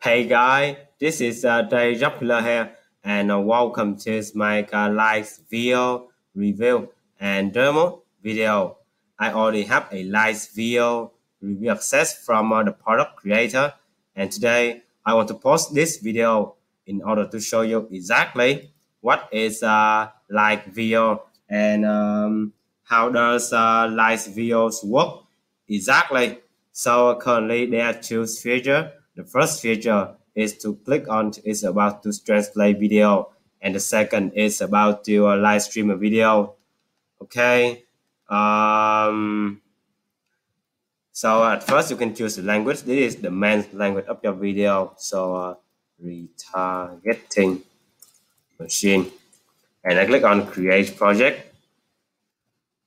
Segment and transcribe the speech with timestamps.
[0.00, 2.70] Hey guys, this is uh, Dave Jocular here,
[3.02, 8.76] and uh, welcome to my uh, live video review and demo video.
[9.18, 11.10] I already have a live video
[11.42, 13.74] review access from uh, the product creator,
[14.14, 16.54] and today I want to post this video
[16.86, 18.70] in order to show you exactly
[19.00, 22.52] what is uh, live video and um,
[22.84, 25.24] how does uh, live videos work
[25.68, 26.38] exactly.
[26.70, 28.92] So currently there are two features.
[29.18, 34.30] The first feature is to click on is about to translate video and the second
[34.34, 36.54] is about to uh, live stream a video.
[37.20, 37.82] Okay.
[38.30, 39.60] Um,
[41.10, 42.82] so at first you can choose the language.
[42.82, 44.94] This is the main language of your video.
[44.98, 45.54] So uh,
[45.98, 47.62] retargeting
[48.60, 49.10] machine.
[49.82, 51.56] And I click on create project.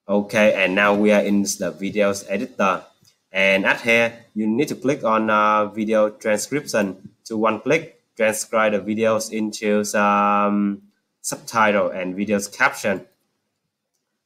[0.07, 2.83] Okay, and now we are in the videos editor.
[3.31, 8.73] And at here, you need to click on uh, video transcription to one click transcribe
[8.73, 10.81] the videos into some
[11.21, 13.05] subtitle and videos caption.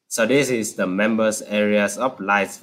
[0.08, 2.59] So this is the members areas of live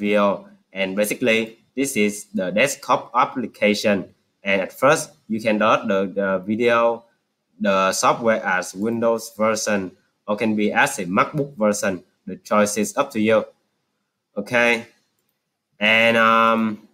[0.72, 6.38] and basically this is the desktop application and at first you can download the, the
[6.38, 7.04] video
[7.60, 9.92] the software as Windows version
[10.26, 12.02] or can be as a MacBook version.
[12.26, 13.44] The choice is up to you.
[14.36, 14.86] Okay.
[15.78, 16.88] And um,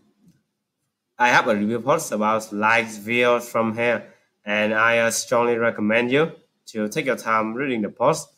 [1.19, 4.05] I have a review post about live videos from here,
[4.45, 6.33] and I uh, strongly recommend you
[6.67, 8.29] to take your time reading the post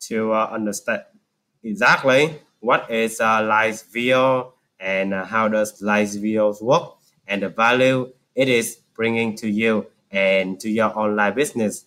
[0.00, 1.02] to uh, understand
[1.62, 6.94] exactly what is live video and uh, how does live videos work
[7.26, 11.84] and the value it is bringing to you and to your online business.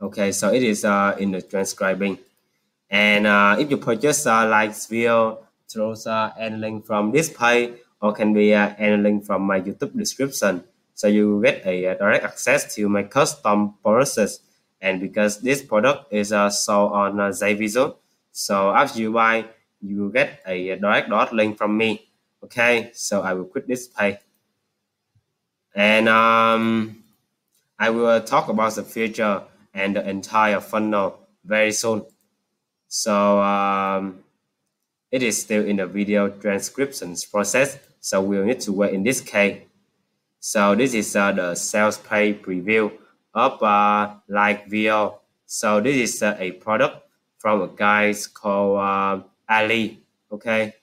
[0.00, 2.18] Okay, so it is uh, in the transcribing.
[2.90, 5.38] And uh, if you purchase a uh, video
[5.76, 9.96] uh, any link from this page or can be uh, any link from my YouTube
[9.96, 10.64] description.
[10.94, 14.40] So you get a, uh, direct access to my custom process.
[14.80, 17.32] And because this product is uh, sold on uh,
[18.32, 19.46] so after you buy,
[19.80, 22.08] you will get a, a direct dot link from me.
[22.42, 24.16] Okay, so I will quit this page.
[25.74, 27.04] And um,
[27.78, 29.42] I will talk about the future
[29.74, 32.04] and the entire funnel very soon.
[32.88, 34.21] So um,
[35.12, 39.20] it is still in the video transcriptions process, so we'll need to wait in this
[39.20, 39.60] case.
[40.40, 42.90] So this is uh, the sales page preview
[43.34, 45.20] of uh, live video.
[45.46, 47.06] So this is uh, a product
[47.38, 50.02] from a guy called uh, Ali.
[50.32, 50.74] Okay.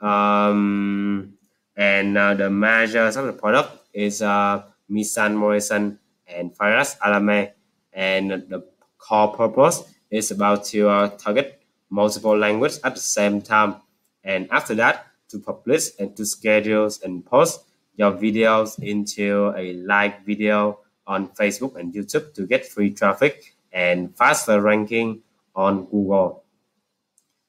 [0.00, 1.34] Um,
[1.74, 7.52] and uh, the measures of the product is uh, Misan Morrison and Faraz Alame.
[7.92, 8.64] And the
[8.98, 11.57] core purpose is about to uh, target
[11.90, 13.76] multiple languages at the same time.
[14.24, 17.64] And after that, to publish and to schedule and post
[17.96, 24.14] your videos into a live video on Facebook and YouTube to get free traffic and
[24.16, 25.22] faster ranking
[25.54, 26.44] on Google.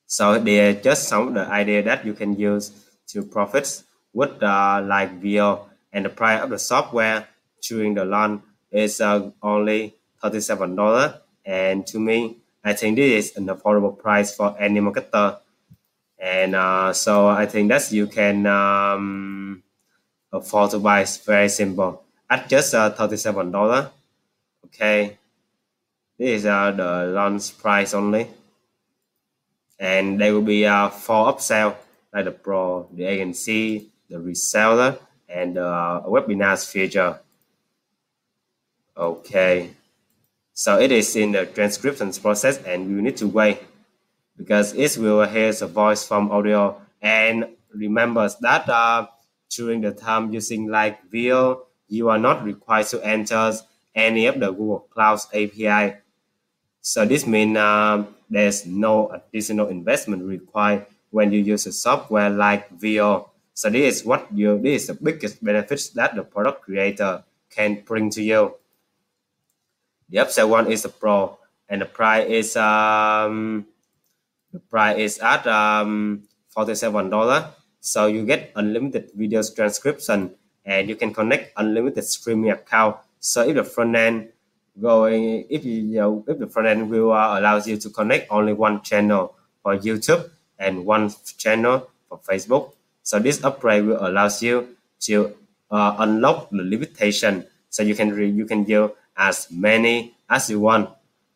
[0.07, 2.71] So they are just some of the idea that you can use
[3.09, 3.83] to profit
[4.13, 7.27] with the live video and the price of the software
[7.61, 13.47] during the launch is uh, only $37 and to me I think this is an
[13.47, 15.39] affordable price for any marketer.
[16.19, 19.63] And uh, so I think that you can um,
[20.31, 22.03] afford to buy it's very simple.
[22.29, 23.91] At just uh, $37
[24.65, 25.17] okay?
[26.17, 28.27] This is uh, the launch price only.
[29.79, 31.75] And there will be uh, four upsell
[32.13, 34.99] like the pro the agency the reseller
[35.29, 37.19] and the uh, webinars feature.
[38.97, 39.69] Okay
[40.59, 43.63] so it is in the transcription process and you need to wait
[44.35, 49.07] because it will hear the voice from audio and remember that uh,
[49.55, 53.53] during the time using like video, you are not required to enter
[53.95, 55.95] any of the Google Cloud API.
[56.81, 62.69] So this means uh, there's no additional investment required when you use a software like
[62.71, 63.31] Veo.
[63.53, 67.81] So this is what you this is the biggest benefits that the product creator can
[67.85, 68.58] bring to you.
[70.09, 71.37] The upsell one is the Pro,
[71.69, 73.65] and the price is um
[74.51, 77.53] the price is at um forty seven dollar.
[77.79, 80.35] So you get unlimited videos transcription,
[80.65, 82.97] and you can connect unlimited streaming account.
[83.19, 84.29] So if the front end
[84.81, 88.31] going if you, you know, if the front end will uh, allows you to connect
[88.31, 92.73] only one channel for YouTube and one channel for Facebook.
[93.03, 95.35] So this upgrade will allows you to
[95.69, 97.45] uh, unlock the limitation.
[97.69, 100.89] So you can re- you can use as many as you want.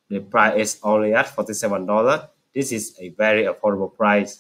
[0.07, 2.30] The price is only at forty-seven dollar.
[2.56, 4.39] This is a very affordable price.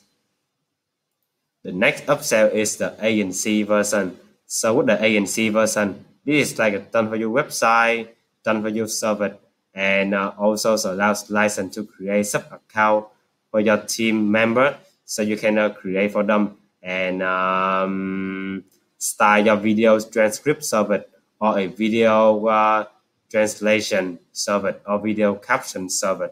[1.63, 4.17] The next upsell is the agency version.
[4.45, 8.09] So with the agency version, this is like a done for you website,
[8.43, 9.33] done for you service,
[9.73, 13.07] and uh, also allows license to create sub account
[13.49, 18.63] for your team member, so you can uh, create for them and um,
[18.97, 21.05] style your video transcript service
[21.39, 22.85] or a video uh,
[23.33, 26.29] translation service or video caption service.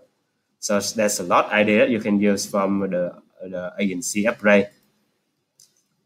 [0.59, 4.69] So there's a lot idea you can use from the, the agency upgrade.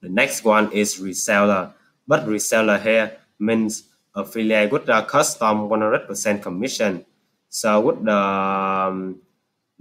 [0.01, 1.73] The next one is reseller.
[2.07, 3.83] But reseller here means
[4.15, 7.05] affiliate with a custom 100% commission.
[7.49, 9.19] So with the um,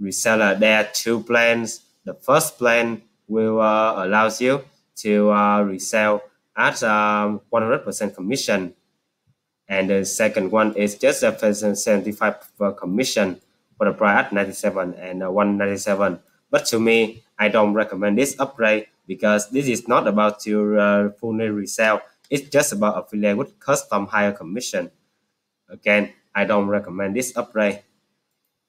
[0.01, 1.79] reseller, there are two plans.
[2.03, 4.65] The first plan will uh, allows you
[4.97, 6.23] to uh, resell
[6.57, 8.73] at um, 100% commission.
[9.67, 13.41] And the second one is just a 75 commission
[13.77, 16.19] for the at 97 and uh, 197.
[16.51, 21.11] But to me, I don't recommend this upgrade because this is not about your uh,
[21.11, 22.01] fully resell.
[22.29, 24.91] It's just about affiliate with custom higher commission.
[25.69, 27.81] Again, I don't recommend this upgrade.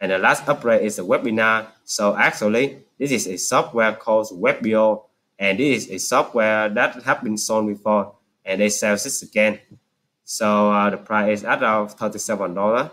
[0.01, 1.69] And the last upgrade is a webinar.
[1.85, 5.05] So actually, this is a software called WebVio,
[5.39, 8.15] and this is a software that have been sold before,
[8.45, 9.59] and they sell this again.
[10.29, 12.91] So uh, the price is at of $37.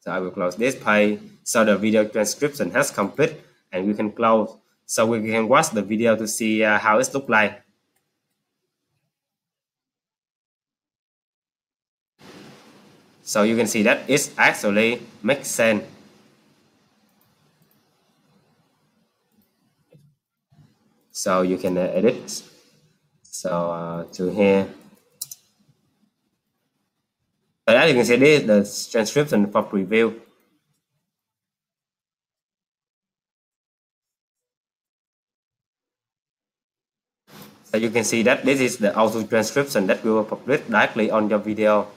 [0.00, 1.18] So I will close this page.
[1.44, 3.40] So the video transcription has complete
[3.72, 4.54] and we can close.
[4.84, 7.62] So we can watch the video to see uh, how it look like.
[13.22, 15.84] So you can see that it actually makes sense.
[21.12, 22.42] So you can edit.
[23.22, 24.68] So uh, to here.
[27.66, 30.14] But as you can see, this is the transcription for preview.
[37.64, 41.28] So you can see that this is the auto transcription that will publish directly on
[41.28, 41.88] your video.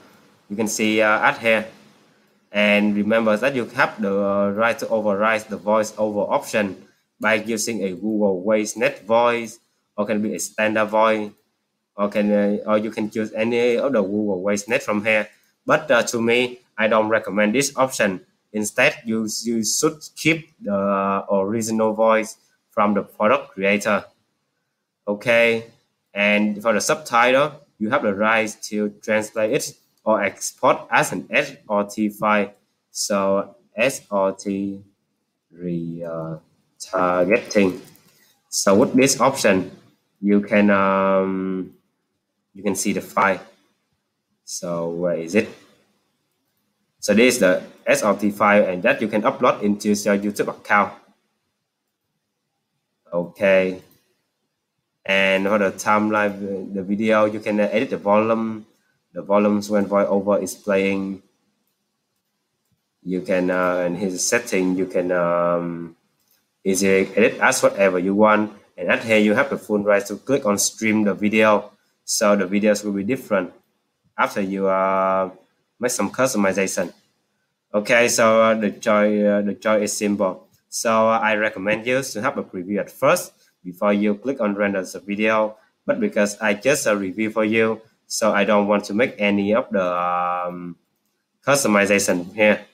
[0.50, 1.68] You can see uh, at here.
[2.50, 6.82] And remember that you have the right to override the voice over option
[7.20, 9.60] by using a Google WaveNet voice
[9.96, 11.30] or can be a standard voice
[11.94, 15.30] or can uh, or you can choose any other Google WaveNet from here
[15.66, 18.26] but uh, to me, I don't recommend this option.
[18.52, 22.36] Instead, you, you should keep the original voice
[22.70, 24.04] from the product creator.
[25.06, 25.66] Okay,
[26.14, 29.74] and for the subtitle, you have the right to translate it
[30.04, 32.52] or export as an SRT file.
[32.90, 34.82] So SRT
[35.54, 37.80] retargeting.
[38.48, 39.70] So with this option,
[40.20, 41.74] you can um,
[42.54, 43.40] you can see the file
[44.50, 45.48] so where is it?
[46.98, 50.92] So this is the SRT file and that you can upload into your YouTube account.
[53.12, 53.80] Okay.
[55.06, 58.66] And for the timeline, the video, you can edit the volume.
[59.12, 61.22] The volumes when voiceover is playing.
[63.04, 65.96] You can, uh, and his setting, you can um,
[66.64, 68.52] easily edit as whatever you want.
[68.76, 71.70] And at here, you have the full right to click on stream the video.
[72.04, 73.52] So the videos will be different
[74.20, 75.30] after you uh,
[75.80, 76.92] make some customization.
[77.72, 80.46] Okay, so uh, the joy uh, the joy is simple.
[80.68, 83.32] So uh, I recommend you to have a preview at first
[83.64, 85.56] before you click on render the video.
[85.86, 89.54] But because I just a review for you, so I don't want to make any
[89.54, 90.76] of the um,
[91.46, 92.66] customization here.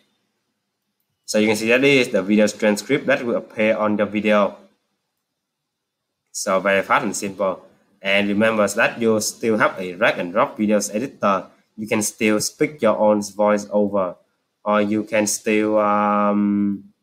[1.25, 4.57] So you can see that is the video transcript that will appear on the video.
[6.33, 7.65] So very fast and simple.
[8.07, 11.51] And remember that you still have a drag and drop videos editor.
[11.77, 14.15] You can still speak your own voice over,
[14.63, 16.95] or you can still um,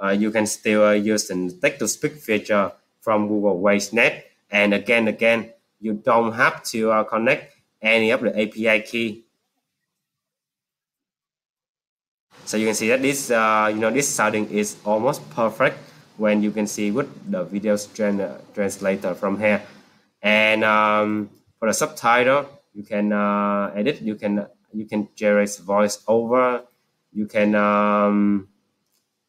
[0.00, 2.70] uh, you can still uh, use the text to speak feature
[3.00, 4.22] from Google WaveNet.
[4.52, 9.24] And again, again, you don't have to uh, connect any of the API key.
[12.44, 15.76] So you can see that this, uh, you know, this sounding is almost perfect
[16.18, 17.76] when you can see with the video
[18.54, 19.60] translator from here
[20.22, 24.00] and um, for the subtitle you can uh, edit.
[24.00, 26.62] You can you can generate voice over.
[27.12, 28.48] You can um,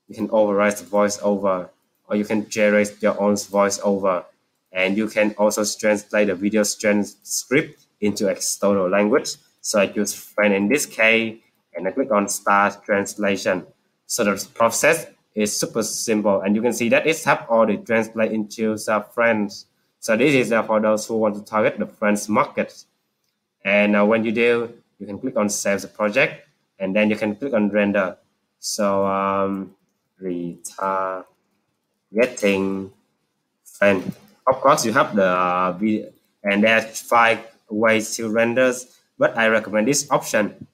[0.08, 1.70] you can override the voice over
[2.08, 4.26] or you can generate your own voice over.
[4.72, 9.36] And you can also translate the video transcript into external language.
[9.62, 11.40] So I use French in this case
[11.74, 13.66] and I click on start translation.
[14.08, 17.78] So the process is super simple and you can see that it have all the
[17.78, 18.78] translate into
[19.14, 19.54] French
[20.02, 22.86] so this is for those who want to target the French market.
[23.64, 26.48] And uh, when you do, you can click on save the project
[26.80, 28.18] and then you can click on render.
[28.60, 29.76] So um,
[30.20, 31.26] retargeting
[33.64, 34.06] French.
[34.48, 35.78] Of course, you have the uh,
[36.44, 38.74] and there are five ways to render
[39.20, 40.68] but I recommend this option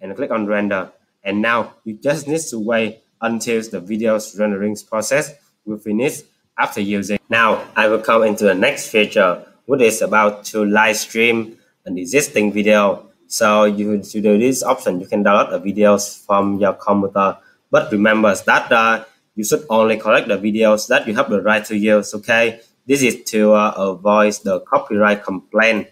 [0.00, 0.90] and click on render
[1.22, 5.32] and now you just need to wait until the video's rendering process
[5.64, 6.22] will finish
[6.58, 7.18] after using.
[7.28, 11.98] Now I will come into the next feature which is about to live stream an
[11.98, 13.08] existing video.
[13.26, 15.00] So you to do this option.
[15.00, 17.38] You can download the videos from your computer.
[17.70, 19.04] But remember that uh,
[19.34, 22.60] you should only collect the videos that you have the right to use okay?
[22.86, 25.88] This is to uh, avoid the copyright complaint.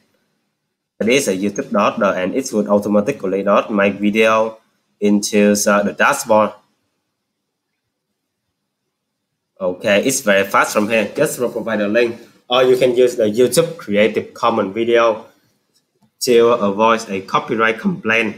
[0.99, 4.59] This is a youtube dot uh, and it would automatically dot my video
[5.01, 6.53] into uh, the dashboard
[9.61, 11.13] okay it's very fast from here.
[11.15, 15.27] Just provide a link or you can use the youtube creative commons video
[16.21, 18.37] to avoid a copyright complaint.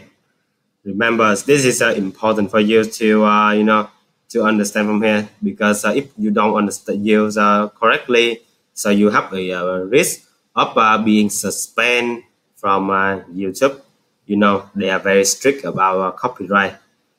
[0.84, 3.88] Remember this is uh, important for you to uh, you know
[4.30, 8.40] to understand from here because uh, if you don't understand use uh, correctly
[8.74, 12.24] so you have a, uh, risk of uh, being suspended
[12.56, 13.80] from uh, youtube.
[14.26, 16.76] You know they are very strict about uh, copyright.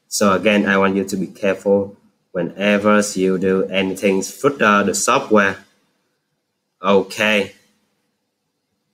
[0.08, 1.96] So again i want you to be careful
[2.34, 4.22] whenever you do anything
[4.60, 5.56] uh, the software
[6.84, 7.54] okay.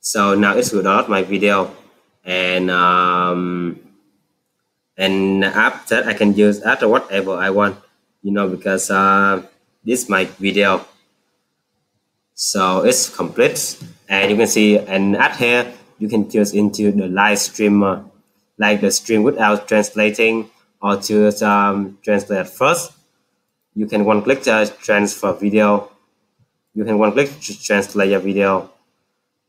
[0.02, 1.74] So now it's without my video.
[2.24, 3.80] And um,
[4.96, 7.78] and after that I can use after whatever I want
[8.22, 9.42] you know because uh,
[9.84, 10.86] this my video.
[12.36, 13.80] So it's complete.
[14.08, 18.06] And you can see and at here you can choose into the live streamer
[18.58, 20.50] like the stream without translating
[20.82, 22.99] or to um, translate first
[23.80, 24.40] you can one click
[24.88, 25.70] transfer video
[26.78, 28.70] you can one click to translate your video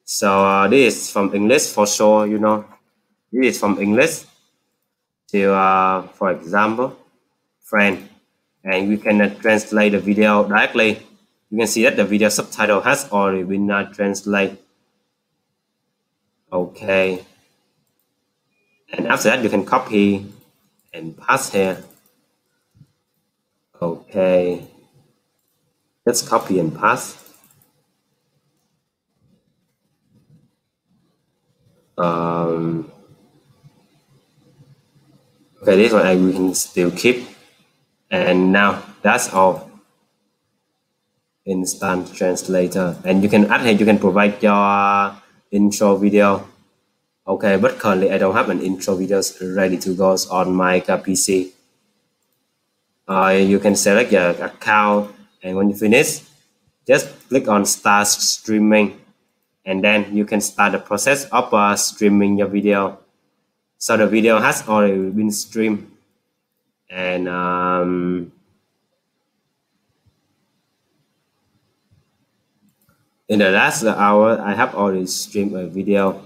[0.05, 2.57] so uh, this is from English for sure you know
[3.33, 4.25] this is from English
[5.31, 6.97] to, uh, for example,
[7.61, 8.09] friend,
[8.65, 11.07] and we can uh, translate the video directly.
[11.51, 14.59] You can see that the video subtitle has already been uh, translated.
[16.53, 17.25] Okay.
[18.93, 20.27] And after that, you can copy
[20.93, 21.79] and paste here.
[23.81, 24.67] Okay.
[26.05, 27.17] Let's copy and paste.
[31.97, 32.91] Um,
[35.61, 37.29] okay this one I we can still keep
[38.11, 39.71] and now that's all
[41.45, 45.15] instant translator and you can add here you can provide your
[45.51, 46.49] intro video
[47.27, 51.53] okay but currently I don't have an intro videos ready to go on my PC
[53.11, 55.13] uh, you can select your account
[55.43, 56.23] and when you finish
[56.87, 59.01] just click on start streaming
[59.65, 62.99] and then you can start the process of uh, streaming your video.
[63.79, 65.91] So the video has already been streamed
[66.89, 68.33] and um,
[73.29, 76.23] in the last hour I have already streamed a video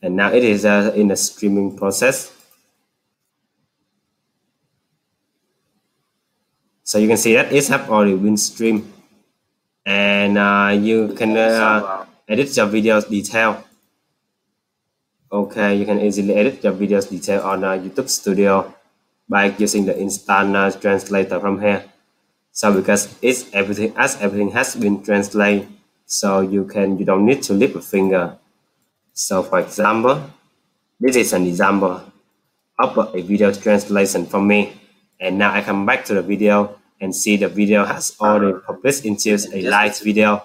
[0.00, 2.32] and now it is uh, in the streaming process
[6.88, 8.84] so you can see that it have already been streamed
[9.84, 13.50] and uh, you can uh, edit your video's detail
[15.30, 18.74] Okay, you can easily edit your video's detail on uh, YouTube Studio
[19.28, 21.84] by using the instant uh, translator from here.
[22.50, 25.68] So because it's everything as everything has been translated,
[26.06, 28.38] so you can you don't need to lift a finger.
[29.12, 30.32] So for example,
[30.98, 32.00] this is an example
[32.78, 34.80] of a video translation from me.
[35.20, 39.04] And now I come back to the video and see the video has already published
[39.04, 40.44] into a live video.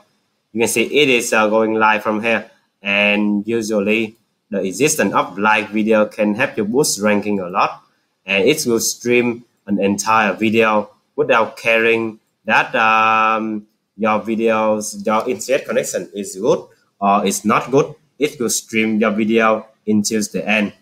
[0.52, 2.50] You can see it is uh, going live from here.
[2.82, 4.18] And usually
[4.54, 7.82] the existence of live video can help you boost ranking a lot
[8.26, 13.66] and it will stream an entire video without caring that um,
[13.98, 16.60] your videos your internet connection is good
[17.00, 20.74] or it's not good it will stream your video until the end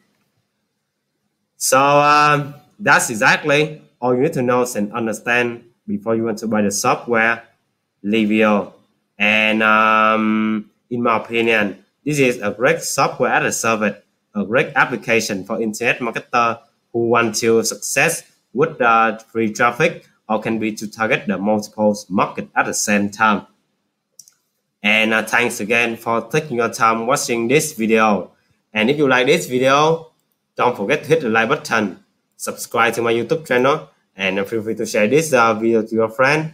[1.57, 6.48] so um, that's exactly all you need to know and understand before you want to
[6.48, 7.43] buy the software
[8.03, 8.74] Livio
[9.17, 14.01] and um, in my opinion this is a great software as a service,
[14.34, 16.60] a great application for internet marketer
[16.91, 21.96] who want to success with the free traffic or can be to target the multiple
[22.10, 23.46] market at the same time.
[24.81, 28.31] And uh, thanks again for taking your time watching this video.
[28.74, 30.12] And if you like this video,
[30.55, 32.03] don't forget to hit the like button,
[32.36, 36.10] subscribe to my YouTube channel, and feel free to share this uh, video to your
[36.10, 36.53] friend